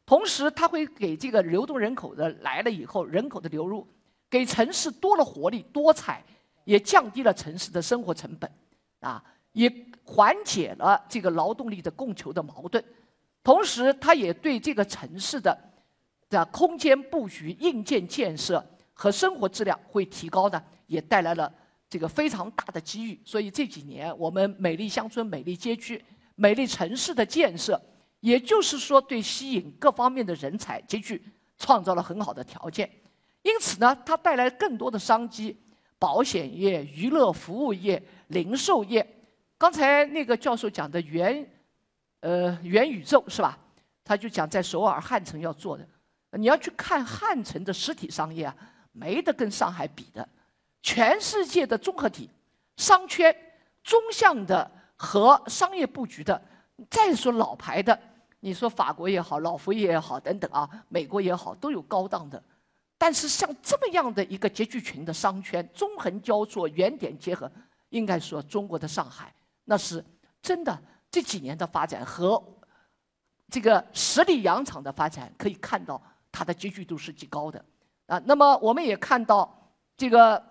[0.07, 3.87] 同时它会给这个流动人口的来了以后，人口的流入
[4.29, 6.23] 给城市多了活力、多彩，
[6.64, 8.51] 也降低了城市的生活成本，
[9.01, 9.73] 啊，也
[10.05, 12.85] 缓解了这个劳动力的供求的矛盾，
[13.43, 15.59] 同时它也对这个城市的
[16.29, 21.53] 的空间布局、硬件建设和生活质量会提高呢，也带来了。
[21.87, 26.03] 这个非常大的机遇，所以这几年我们美丽乡村、美丽街区、
[26.35, 27.81] 美丽城市的建设，
[28.25, 31.23] 也就是说对吸引各方面的人才集聚
[31.59, 32.91] 创造了很好的条件。
[33.43, 35.55] 因此呢，它带来更多的商机，
[35.99, 39.07] 保险业、娱乐服务业、零售业。
[39.59, 41.47] 刚才那个教授讲的元，
[42.21, 43.59] 呃，元宇宙是吧？
[44.03, 45.87] 他就讲在首尔汉城要做的，
[46.39, 48.57] 你要去看汉城的实体商业啊，
[48.93, 50.27] 没得跟上海比的。
[50.83, 52.31] 全世界的综合体，
[52.79, 53.35] 商圈
[53.83, 56.41] 中向的和商业布局的，
[56.91, 57.99] 再说老牌的，
[58.45, 62.43] 你说法国也好，老佛爷也好，等等啊，美国也好，都有高档的。
[62.99, 67.51] 但是像这么样的一个集聚群的商圈，纵横交错，原点结合，
[67.89, 70.05] 应该说中国的上海，那是
[70.43, 70.79] 真的
[71.11, 72.43] 这几年的发展和
[73.49, 75.99] 这个十里洋场的发展，可以看到
[76.31, 77.65] 它的集聚度是极高的
[78.05, 78.21] 啊。
[78.27, 80.43] 那么我们也看到这个。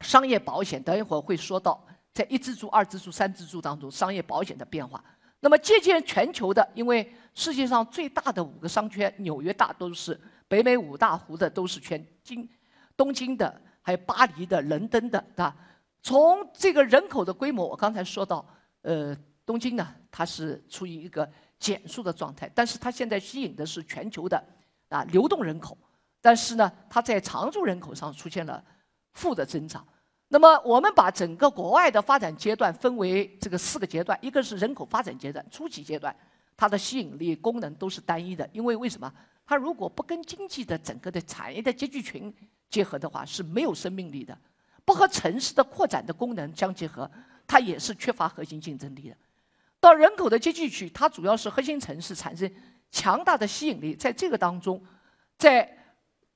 [0.00, 1.82] 商业保险，等一会儿会说到，
[2.12, 5.02] 在一支柱、二支柱、三支柱当中，商业保险的变化。
[5.44, 12.48] 那么借鉴全球的，因为世界上最大的五个商圈，纽约大都是，北美五大湖的都是圈，京、
[12.96, 15.54] 东京的，还有巴黎的、伦敦的，对吧？
[16.02, 18.42] 从这个人口的规模，我刚才说到，
[18.80, 24.42] 呃，东京呢，它是处于一个减速的状态，但是它现在吸引的是全球的
[24.88, 25.76] 啊流动人口，
[26.22, 28.64] 但是呢，它在常住人口上出现了
[29.12, 29.86] 负的增长。
[30.34, 36.12] 那么，我们把整个国外的发展阶段分为这个四个阶段，一个是人口发展阶段初级阶段，
[36.56, 39.14] 它的吸引力功能都是单一的，因为为什么？
[39.46, 42.34] 它如果不跟经济的整个的产业的集聚群
[42.68, 44.34] 结合的话，是没有生命力的；
[44.84, 47.08] 不和城市的扩展的功能相结合，
[47.46, 49.16] 它也是缺乏核心竞争力的。
[49.78, 52.52] 到人口的集聚区，它主要是核心城市产生
[52.90, 54.82] 强大的吸引力，在这个当中，
[55.38, 55.78] 在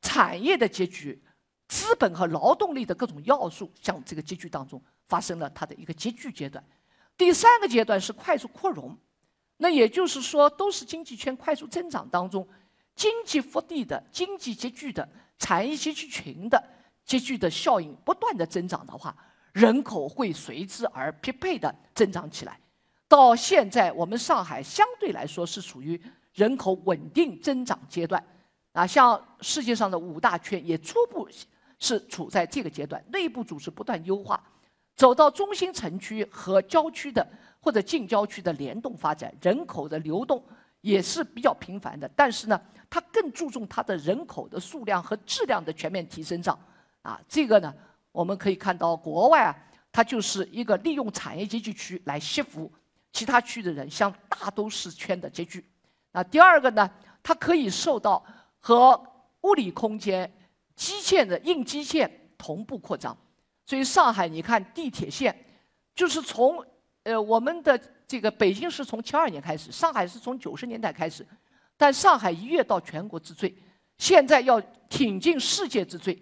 [0.01, 1.21] 产业的集聚。
[1.69, 6.65] 资本和劳动力的各种要素向这个集聚当中发生了它的一个集聚阶段。
[7.17, 8.97] 第三个阶段是快速扩容，
[9.59, 12.49] 那也就是说，都是经济圈快速增长当中，
[12.95, 15.07] 经济腹地的经济集聚的
[15.39, 16.63] 产业集聚群的
[17.05, 19.15] 集聚的效应不断的增长的话，
[19.53, 22.59] 人口会随之而匹配的增长起来。
[23.09, 26.01] 到现在，我们上海相对来说是属于
[26.33, 28.25] 人口稳定增长阶段，
[28.73, 31.29] 啊，像世界上的五大圈也初步。
[31.81, 34.43] 是处在这个阶段，内部组织不断优化，
[34.95, 37.27] 走到中心城区和郊区的
[37.61, 40.43] 或者近郊区的联动发展，人口的流动
[40.81, 42.11] 也是比较频繁的。
[42.17, 42.61] 但是呢，
[42.91, 46.59] 它更注重它的人口的数量和质量的全面提升上。
[47.03, 47.73] 啊，这个呢，
[48.11, 49.57] 我们可以看到国外啊，
[49.93, 52.71] 它就是一个利用产业集聚区来吸附
[53.13, 55.65] 其他区的人，向大都市圈的集聚。
[56.11, 56.91] 那第二个呢，
[57.23, 58.25] 它可以受到
[58.59, 59.01] 和
[59.43, 60.31] 物理空间。
[60.79, 63.15] 基线的硬基线同步扩张，
[63.67, 65.37] 所以上海你看地铁线，
[65.93, 66.65] 就是从
[67.03, 71.27] 呃我们的这个北京是从七二年开始，上海是从九十年代开始，
[71.77, 73.53] 但上海一跃到全国之最，
[73.99, 76.17] 现在要挺进世界之最，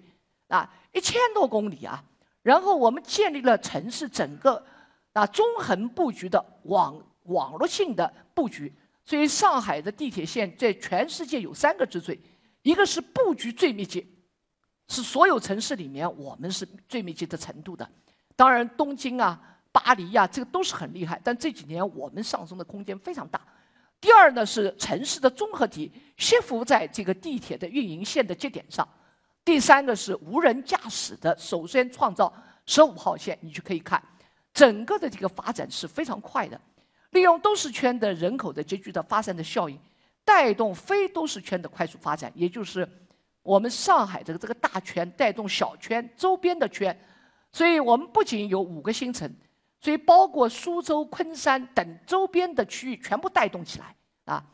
[0.48, 2.02] 啊一千多公里啊，
[2.42, 4.64] 然后我们建立了城市整个
[5.12, 12.18] 啊中横布局的网网络性的布局，所以上海的地铁线在全世界有三个之最，
[12.62, 14.14] 一个是布局最密集。
[14.88, 17.88] 是所有城市里面，我们是最密集的程度的。
[18.36, 19.40] 当然，东京啊、
[19.72, 21.20] 巴黎呀，这个都是很厉害。
[21.24, 23.40] 但这几年我们上升的空间非常大。
[24.00, 28.86] 第二呢，是城市的综合体吸附在这个地铁的运营线的节点上。
[29.44, 32.32] 第三个是无人驾驶的，首先创造
[32.66, 34.00] 十五号线，你就可以看
[34.54, 36.60] 整个的这个发展是非常快的。
[37.10, 39.78] 利用都市圈的人口的集聚的发散的效应，
[40.24, 42.88] 带动非都市圈的快速发展，也就是。
[43.46, 46.98] 我们上海这个这个大圈带动小圈周边的圈，
[47.52, 49.32] 所以我们不仅有五个新城，
[49.80, 54.44] 所以包括苏州、昆山等周边的区域全部带动起来啊。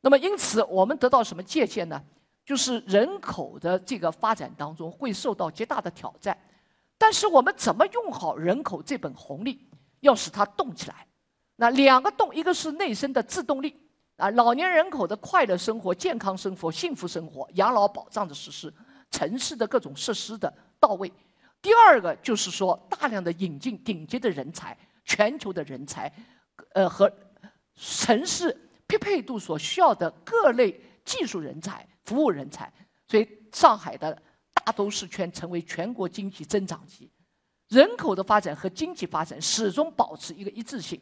[0.00, 2.02] 那么因此我们得到什么借鉴呢？
[2.44, 6.36] 就是人口的这个发展当中会受到极大的挑战，
[6.98, 9.64] 但是我们怎么用好人口这本红利，
[10.00, 11.06] 要使它动起来？
[11.54, 13.78] 那两个动，一个是内生的自动力。
[14.20, 18.72] 啊，老年人口的快乐生活、健康生活、幸福生活、养老保障的实施，
[19.10, 21.10] 城市的各种设施的到位。
[21.62, 26.12] 第二个就是说，大量的引进顶级的人才、全球的人才，
[26.74, 27.10] 呃，和
[27.74, 28.54] 城市
[28.86, 32.70] 匹配度所需要的各类技术人才、服务人才。
[33.08, 34.16] 所以，上海的
[34.52, 37.10] 大都市圈成为全国经济增长极，
[37.68, 41.00] 人口的发展和经济发展始终保持一个一致性。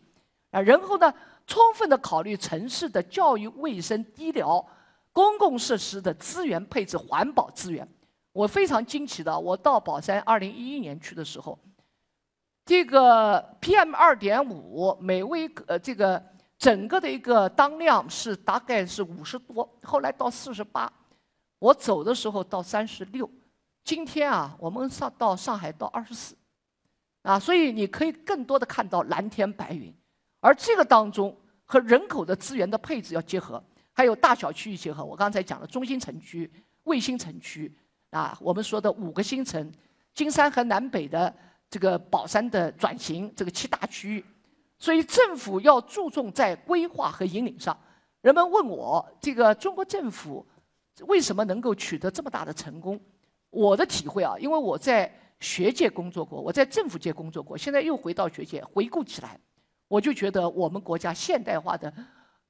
[0.51, 1.13] 啊，然后呢？
[1.49, 4.65] 充分的考虑城市的教育、卫生、医疗、
[5.13, 7.89] 公共设施的资源配置、环保资源。
[8.33, 11.59] 我非常惊奇的，我到宝山二零一一年去的时候，
[12.67, 16.23] 这个 PM 二点五每微呃这个
[16.59, 20.93] 整个的一个当量是大概是五十多，后来到四十八，
[21.59, 23.29] 我走的时候到三十六，
[23.83, 26.37] 今天啊我们上到上海到二十四，
[27.23, 29.93] 啊，所以你可以更多的看到蓝天白云。
[30.40, 35.05] 而这个当中和人口的资源的配置要结合，还有大小区域结合。
[35.05, 36.51] 我刚才讲了中心城区、
[36.85, 37.74] 卫星城区
[38.11, 39.72] 啊，我们说的五个新城，
[40.14, 41.35] 金山和南北的
[41.68, 44.24] 这个宝山的转型，这个七大区域。
[44.79, 47.77] 所以政府要注重在规划和引领上。
[48.20, 50.46] 人们问我，这个中国政府
[51.01, 53.01] 为什么能够取得这么大的成功？
[53.51, 59.38] 我的体会啊，因为我在学界工作过，我在政府界工作过，现在又回到学界，回顾起来。
[59.88, 61.92] 我就觉得我们国家现代化的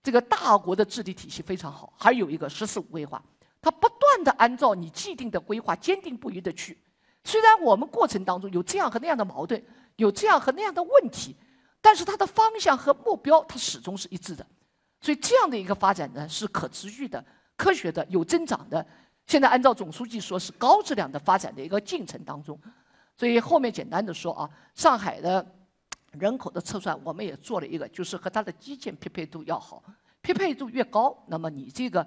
[0.03, 3.23] 这个大国的治理体系非常好，还有一个“十四五”规划，
[3.63, 6.77] 它不断的按照你既定的规划坚定不移的去。
[7.25, 9.63] 虽然我们过程当中有这样和那样的矛盾，
[9.97, 11.37] 有这样和那样的问题，
[11.81, 14.47] 但是它的方向和目标它始终是一致的。
[15.01, 17.25] 所以这样的一个发展呢，是可持续的、
[17.57, 18.85] 科学的、有增长的。
[19.27, 22.59] 现在按照总书记说，是高质量的发展的一个进程当中。
[23.17, 25.45] 所以后面简单的说啊，上海的
[26.13, 29.83] 人口的测算，我们也做了一个，就是和它的基建匹配度要好，
[30.21, 32.07] 匹配度越高，那么你这个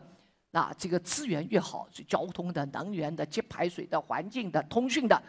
[0.51, 5.21] 啊这个资源越好，就交通的、能源的、接排水的、环境的、通讯的。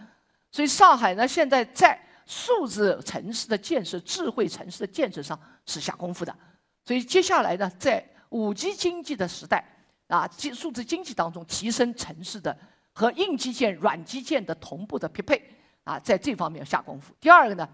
[0.51, 6.37] 所以上海呢，现在在数字城市的建设、智慧城市的建设上是下功夫的。
[6.85, 9.65] 所以接下来呢，在五 G 经济的时代
[10.09, 12.57] 啊，数字经济当中，提升城市的
[12.93, 15.43] 和硬基建、软基建的同步的匹配
[15.85, 17.15] 啊，在这方面下功夫。
[17.21, 17.69] 第二个呢，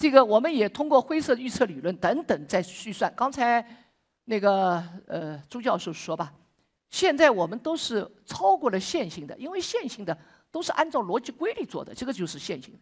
[0.00, 3.12] 这个我们也通过灰色预测理论等等在计算。
[3.14, 3.62] 刚才
[4.24, 6.32] 那个呃朱教授说吧，
[6.88, 10.16] 现在我们都是超过了线性的，因为线性的
[10.50, 12.80] 都是按照逻辑规律做的，这个就是线性。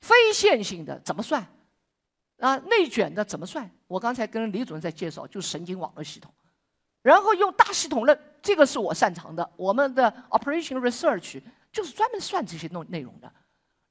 [0.00, 1.44] 非线性的怎么算？
[2.38, 3.68] 啊，内卷的怎么算？
[3.88, 6.32] 我刚才跟李主任在介绍，就是神经网络系统，
[7.02, 9.50] 然后用大系统论，这个是我擅长的。
[9.56, 13.32] 我们的 operation research 就是专门算这些内内容的。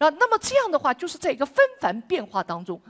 [0.01, 2.81] 那，那么这样的话，就是在一个纷繁变化当中，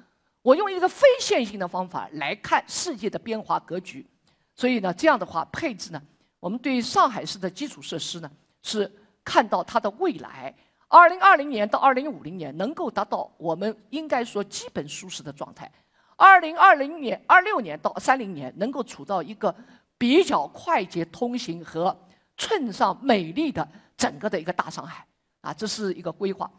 [0.42, 4.08] 我用一个非线性的方法来看世界的变化格局。
[4.56, 6.02] 所以呢，这样的话配置呢，
[6.40, 8.32] 我们对上海市的基础设施呢，
[8.64, 8.90] 是
[9.26, 10.56] 看到它的未来。
[10.88, 15.70] 二零二零年到二零五零年能够达到我们应该说基本舒适的状态，
[16.16, 19.54] 二零二零年二六年到三零年能够处到一个
[19.98, 21.94] 比较快捷通行和
[22.38, 25.06] 寸上美丽的整个的一个大上海
[25.42, 26.50] 啊，这是一个规划。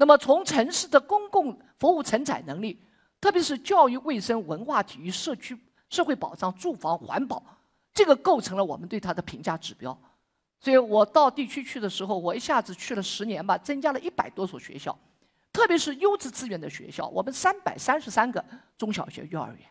[0.00, 2.82] 那么从城市的公共服务承载能力，
[3.20, 5.54] 特别是教育、卫生、文化、体育、社区、
[5.90, 7.42] 社会保障、住房、环保，
[7.92, 9.96] 这个构成了我们对它的评价指标。
[10.58, 14.98] 所以我到地区去的时候，我一下子去了十年吧，增加了一百多所学校，
[15.52, 18.42] 特别是优质资源的学校，我们三百三十三个
[18.78, 19.68] 中小学、幼儿园，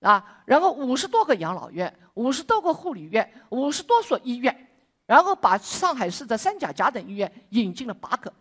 [0.00, 4.68] 啊，然后五十多个养老院，五十多个护理院，五十多所医院，
[5.06, 8.32] 然后把上海市的三甲甲等医院引进了八个。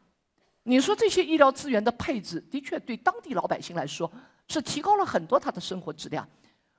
[0.63, 4.11] 你说这些医疗资源的配置，的确对当地老百姓来说
[4.47, 6.27] 是提高了很多他的生活质量。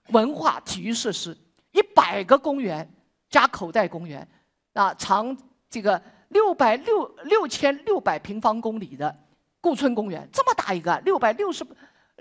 [0.09, 1.37] 文化体育设施
[1.73, 2.89] 一百个公园
[3.29, 4.27] 加口袋公园。
[4.73, 5.37] 啊，长
[5.69, 9.15] 这个六百六六千六百平方公里的
[9.61, 11.67] 顾村公园，这么大一个，六百六十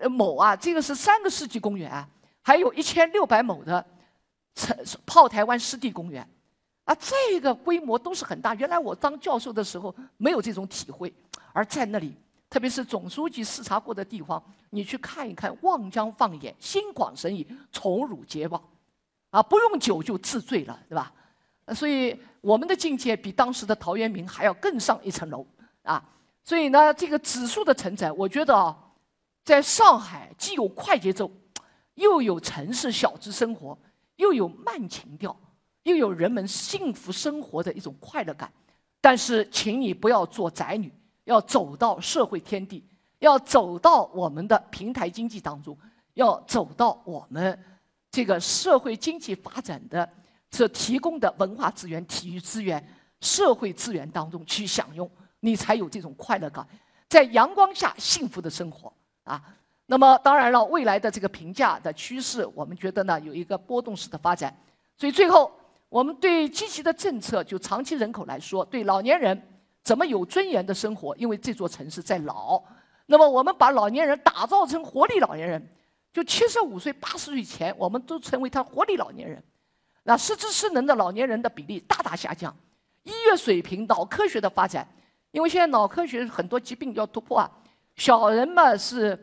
[0.09, 2.03] 亩啊，这个是三个世纪公园，
[2.41, 3.85] 还有一千六百亩的
[4.55, 6.27] 城炮台湾湿地公园，
[6.85, 8.55] 啊，这个规模都是很大。
[8.55, 11.13] 原来我当教授的时候没有这种体会，
[11.59, 12.15] 而在那里，
[12.49, 18.63] 特别是总书记视察过的地方，你去看一看，望江放眼，心旷神怡，宠辱皆忘，
[19.29, 21.11] 啊，不用酒就自醉了，对吧？
[21.75, 25.45] 所以我们的境界比当时的陶渊明还要更上一层楼
[25.83, 26.01] 啊！
[26.45, 28.73] 所以呢，这个指数的承载，我觉得啊，
[29.43, 31.29] 在上海既有快节奏，
[31.95, 33.77] 又有城市小资生活，
[34.15, 35.37] 又有慢情调，
[35.83, 38.49] 又有人们幸福生活的一种快乐感。
[39.01, 40.89] 但是，请你不要做宅女，
[41.29, 42.83] 要走到社会天地，
[43.19, 45.77] 要走到我们的平台经济当中，
[46.15, 47.57] 要走到我们
[48.09, 50.09] 这个社会经济发展的。
[50.51, 52.83] 所提供的文化资源、体育资源、
[53.21, 55.07] 社会资源当中去享用，
[55.41, 56.67] 你才有这种快乐感，
[57.07, 58.91] 在阳光下幸福的生活
[59.23, 59.39] 啊。
[59.85, 64.51] 那么当然了，未来的这个评价的趋势，我们觉得呢有一个波动式的发展。
[64.97, 65.51] 所以最后，
[65.87, 69.39] 我们对积极的政策，就长期人口来说，对老年人
[69.89, 71.15] 怎么有尊严的生活？
[71.15, 72.61] 因为这座城市在老，
[73.07, 75.67] 那么我们把老年人打造成活力老年人，
[76.13, 79.43] 就七十五岁、八十岁前，我们都成为他活力老年人。
[80.03, 82.55] 那失智失能的老年人的比例大大下降，
[83.01, 84.87] 医学水平、脑科学的发展，
[85.31, 87.49] 因为现在脑科学很多疾病要突破啊。
[87.95, 89.17] 小人嘛是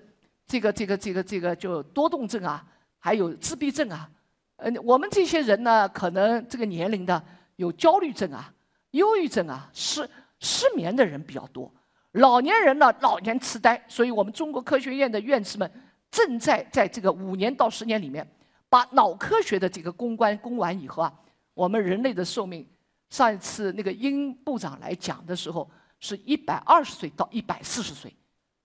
[0.49, 2.67] 这个这个这个这个就多动症啊，
[2.99, 4.11] 还有自闭症啊。
[4.57, 7.23] 嗯，我们这些人呢，可能这个年龄的
[7.55, 8.53] 有焦虑症啊、
[8.91, 10.11] 忧郁症啊、失
[10.47, 11.73] 失眠的人比较多。
[12.13, 15.71] 老年人呢，老年痴呆，所以我们中国科学院的院士们
[16.11, 18.27] 正在在这个五年到十年里面。
[18.69, 21.13] 把脑科学的这个攻关攻完以后啊，
[21.55, 22.67] 我们人类的寿命，
[23.11, 25.71] 上一次那个殷部长来讲的时候
[26.01, 28.13] 是一百二十岁到一百四十岁，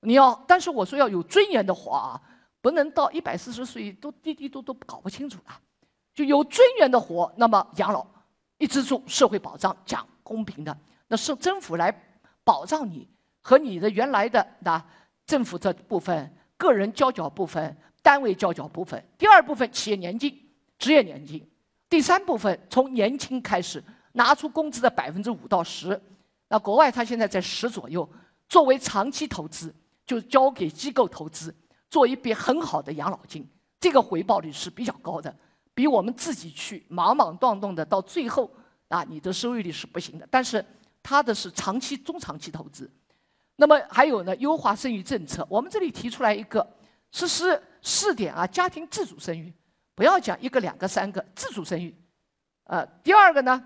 [0.01, 2.19] 你要，但是我说要有尊严的活啊，
[2.61, 5.61] 不能到一百四十岁都滴滴都都搞不清楚了，
[6.15, 8.05] 就有尊严的活，那么养老
[8.57, 10.75] 一直做社会保障讲公平的，
[11.11, 11.93] 那是政府来
[12.41, 13.05] 保障你
[13.41, 14.81] 和你的原来的那
[15.25, 17.77] 政府这部分个人交缴部分。
[18.03, 20.35] 单位交缴部分，第二部分企业年金、
[20.79, 21.47] 职业年金，
[21.87, 23.83] 第三部分从年轻开始
[24.13, 26.01] 拿出工资的百分之五到十，
[26.47, 28.09] 那国外它现在在十左右，
[28.49, 29.71] 作为长期投资
[30.03, 31.55] 就交给机构投资，
[31.91, 33.47] 做一笔很好的养老金，
[33.79, 35.31] 这个回报率是比较高的，
[35.75, 38.49] 比我们自己去莽莽撞撞的到最后
[38.87, 40.27] 啊，你的收益率是不行的。
[40.31, 40.65] 但是
[41.03, 42.89] 它的是长期、中长期投资。
[43.55, 46.67] 那么还有呢，优化生育政策，我们这里提出来一个
[47.11, 49.53] 实施试点啊，家庭自主生育，
[49.93, 51.95] 不要讲一个、两个、三个，自主生育。
[52.63, 53.61] 呃，第二个呢，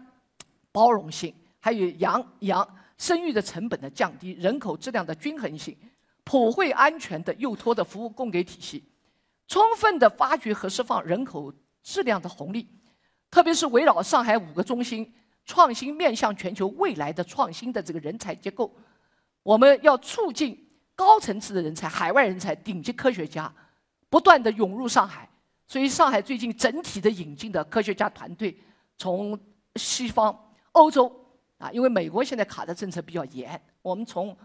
[0.72, 2.68] 包容性，还有养养
[2.98, 5.78] 生育的成本的降低，人口质量的均衡性，
[6.24, 8.84] 普惠安全的幼托的服务供给体系，
[9.48, 12.68] 充分的发掘和释放人口质量的红利，
[13.30, 15.14] 特别是围绕上海五个中心
[15.46, 18.74] 创新面向全球未来的创新的这个人才结构，
[19.44, 23.54] 我们要促进高层次的人才、海外人才、顶级科学家
[24.10, 25.30] 不断的涌入上海，
[25.68, 28.58] 所以上海最近整体的引进的科学家团队。
[28.98, 29.38] 从
[29.76, 30.34] 西方、
[30.72, 31.14] 欧洲
[31.58, 34.36] 啊，因为美国现在卡的政策比较严，我们从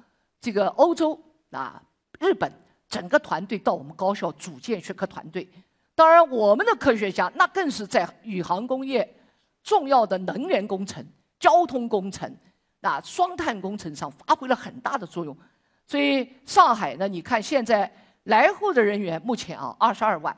[0.40, 1.16] 这个欧洲
[1.50, 1.80] 啊、
[2.18, 2.52] 日本
[2.88, 5.48] 整个团队到我们高校组建学科团队。
[5.94, 9.08] 当然，我们的科学家那更是在宇航工业、
[9.62, 11.04] 重要的能源工程、
[11.38, 12.34] 交通工程、
[12.80, 15.36] 啊双碳工程上发挥了很大的作用。
[15.86, 17.92] 所以上海呢，你看现在
[18.24, 20.36] 来沪的人员目前啊二十二万，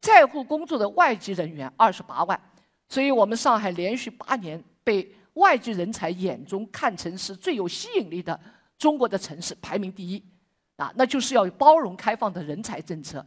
[0.00, 2.40] 在沪工作的外籍人员二十八万。
[2.88, 8.38] 所以我们上海连续八年被外籍人才眼中看成是最有吸引力的
[8.78, 10.22] 中国的城市，排名第一，
[10.76, 13.24] 啊，那就是要有包容开放的人才政策，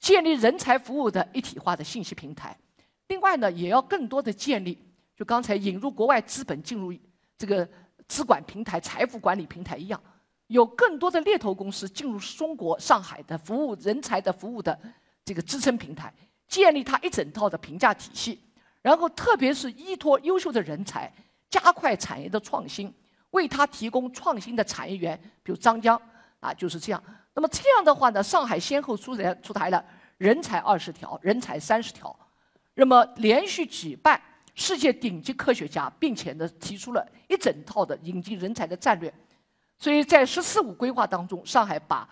[0.00, 2.56] 建立人才服务的一体化的信息平台。
[3.14, 4.76] 另外呢，也要更多的建立，
[5.16, 6.92] 就刚才引入国外资本进入
[7.38, 7.66] 这个
[8.08, 10.02] 资管平台、财富管理平台一样，
[10.48, 14.76] 有更多的猎头公司进入中国上海的服务人才的服务的
[15.24, 16.12] 这个支撑平台，
[16.48, 18.40] 建立它一整套的评价体系。
[18.82, 21.08] 然后，特别是依托优秀的人才，
[21.48, 22.92] 加快产业的创新，
[23.30, 25.96] 为他提供创新的产业园，比如张江
[26.40, 27.00] 啊，就是这样。
[27.32, 29.84] 那么这样的话呢，上海先后出台出台了
[30.18, 32.14] 人才二十条、人才三十条，
[32.74, 34.20] 那么连续举办
[34.54, 39.12] 世界顶级科学家，并且呢提出了一整套的引进人才的战略。
[39.78, 42.08] 所以在“十四五”规划当中，上海把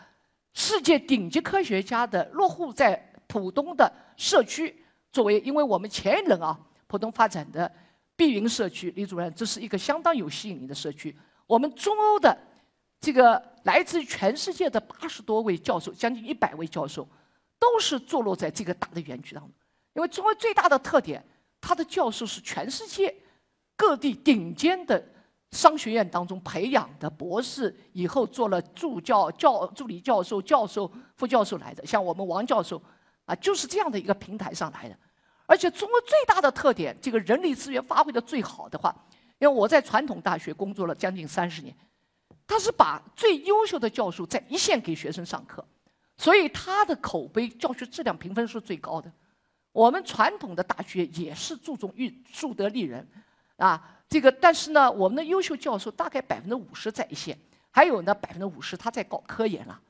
[0.54, 2.96] 世界顶级科学家的落户在
[3.26, 4.84] 浦东的社区。
[5.10, 7.70] 作为，因为我们前一轮啊，浦东发展的
[8.16, 11.16] 碧云社区，李主任，这是一个相当有吸引力的社区。
[11.46, 12.36] 我们中欧的
[12.98, 17.06] 这个来自全世界的八十多位教授，将近一百位教授，
[17.58, 19.52] 都是坐落在这个大的园区当中。
[19.95, 21.24] 因为中国最大的特点，
[21.61, 23.14] 他的教授是全世界
[23.76, 25.05] 各地顶尖的
[25.51, 32.82] 商学院当中培养的博士，以后做了助教、教助理教授、教授、副教授来的，像我们王教授。
[33.24, 34.99] 啊，就是这样的一个平台上来的，
[35.47, 38.93] 而且中国最大的特点，这个人力资源发挥的最好的话，
[39.38, 41.72] 因为我在传统大学工作了将近三十年，
[42.49, 45.64] 他是把最优秀的教授在一线给学生上课，
[46.16, 49.11] 所以他的口碑、教学质量评分是最高的。
[49.73, 53.07] 我们传统的大学也是注重育树德立人，
[53.57, 57.37] 啊，这个但是呢，我们的优秀教授大概百分之五十在一线，
[57.70, 59.81] 还有呢百分之五十他在搞科研了，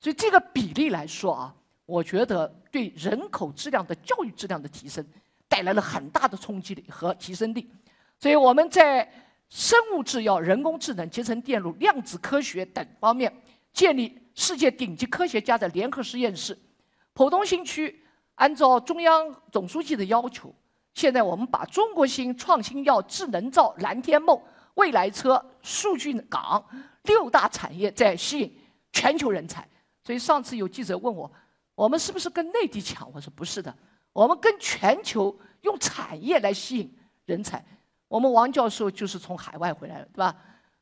[0.00, 1.54] 所以这个比例来说啊。
[1.84, 5.04] 我觉得对人口质量的教育质量的提升
[5.48, 7.68] 带来了很大的冲击力和提升力，
[8.18, 9.06] 所以我们在
[9.50, 13.30] 生物制药、人工智能、集成电路、量子科学等方面
[13.74, 16.56] 建立世界顶级科学家的联合实验室。
[17.12, 18.01] 浦东新区
[18.34, 20.54] 按照中央总书记的要求，
[20.94, 24.40] 现在我们把中国芯、创新药、智能造、蓝天梦、
[24.74, 26.64] 未来车、数据港
[27.02, 28.58] 六大产业在吸引
[28.92, 29.68] 全球人才。
[30.04, 31.30] 所以上次有记者问我。
[31.74, 33.10] 我们是不是跟内地抢？
[33.14, 33.74] 我说不是的，
[34.12, 37.64] 我们跟全球用产业来吸引人才。
[38.08, 40.36] 我们王教授就是从海外回来的，对吧？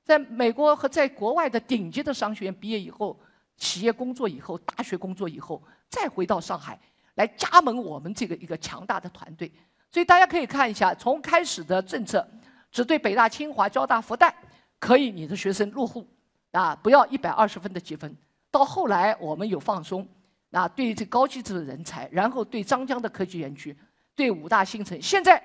[0.04, 3.16] 在美国和在国外的顶级的商学院毕业以后，
[3.56, 6.78] 企业工作以后，大学工作以后，再回到上海
[7.14, 9.52] 来加盟我们这个一个强大的团队。
[9.90, 12.26] 所以大家可以看一下，从开始的政策
[12.70, 14.32] 只对北大、清华、交大、复旦
[14.78, 16.06] 可以你的学生入户
[16.52, 18.16] 啊，不要一百二十分的积分，
[18.50, 20.06] 到后来我们有放松。
[20.52, 23.76] 啊对于这高技术的人才，然后对张江的科技园区，
[24.16, 25.40] 对五大新城，现在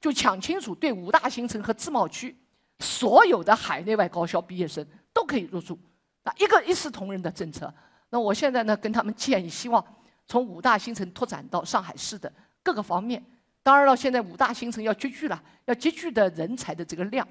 [0.00, 2.34] 就讲清楚，对五大新城和自贸区
[2.78, 5.78] 所有的海内外高校毕业生都可以入住，
[6.22, 7.70] 啊，一个一视同仁的政策。
[8.08, 9.84] 那我现在呢，跟他们建议，希望
[10.26, 13.24] 从五大新城拓展到上海市的各个方面。
[13.62, 17.26] 当然了，现在五大新城要集聚了，要集聚的人才的这个量，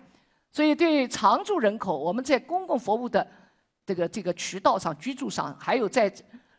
[0.52, 3.26] 所以对常住人口，我们在公共服务的
[3.86, 6.14] 这个这个渠道上、居住上，还有在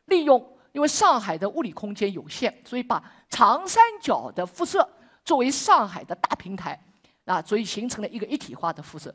[0.06, 0.52] 利用。
[0.72, 4.86] 因为上海的物理空间有限，所以把长三角的辐射
[5.24, 6.78] 作为上海的大平台，
[7.24, 9.14] 啊，所以形成了一个一体化的辐射。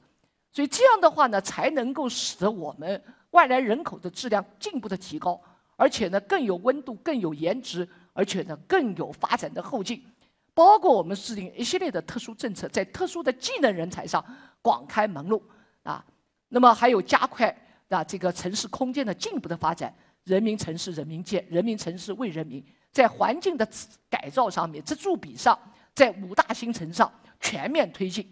[0.51, 2.99] 所以这样的话呢，才能够使得我们
[3.29, 5.39] 外来人口的质量进一步的提高，
[5.75, 10.03] 而且呢更有温度、更有颜值，而且呢更有发展的后劲。
[10.53, 14.23] 包括我们制定一系列的特殊政策，在特殊的技能人才上
[14.61, 15.41] 广开门路
[15.83, 16.05] 啊。
[16.49, 17.55] 那么还有加快
[17.87, 19.95] 啊这个城市空间的进一步的发展，
[20.25, 23.65] 人民城市人民建，人民城市为人民，在环境的
[24.09, 25.57] 改造上面、支柱比上，
[25.95, 27.09] 在五大新城上
[27.39, 28.29] 全面推进。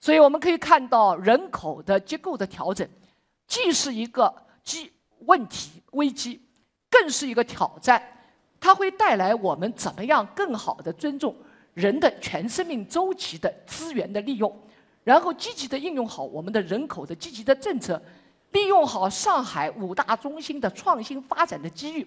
[0.00, 2.88] 所以我们可以看到，人口的结构的调整，
[3.48, 4.92] 既是一个机
[5.26, 6.40] 问题危机，
[6.90, 8.02] 更是一个挑战。
[8.60, 11.34] 它会带来我们怎么样更好的尊重。
[11.74, 14.52] 人的全生命周期的资源的利用，
[15.04, 18.02] 然后积极的应用好我们的人口的积极的政策，
[18.50, 22.04] 利用好上海五大中心的创新发展的机遇，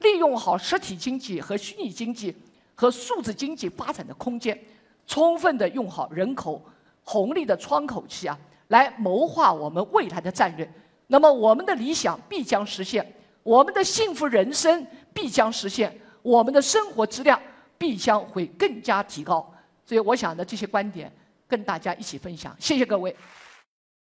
[0.00, 2.34] 利用好实体经济和虚拟经济
[2.74, 4.60] 和数字经济发展的空间，
[5.06, 6.60] 充分的用好人口
[7.04, 10.68] 红利的窗口期啊，来谋划我们未来的战略。
[11.06, 13.13] 那么我们的理想必将实现，
[13.44, 17.40] 我们的幸福人生必将实现，我们的生活质量。
[17.76, 19.52] 必将会更加提高，
[19.84, 21.12] 所以我想的这些观点
[21.46, 23.14] 跟大家一起分享，谢谢各位。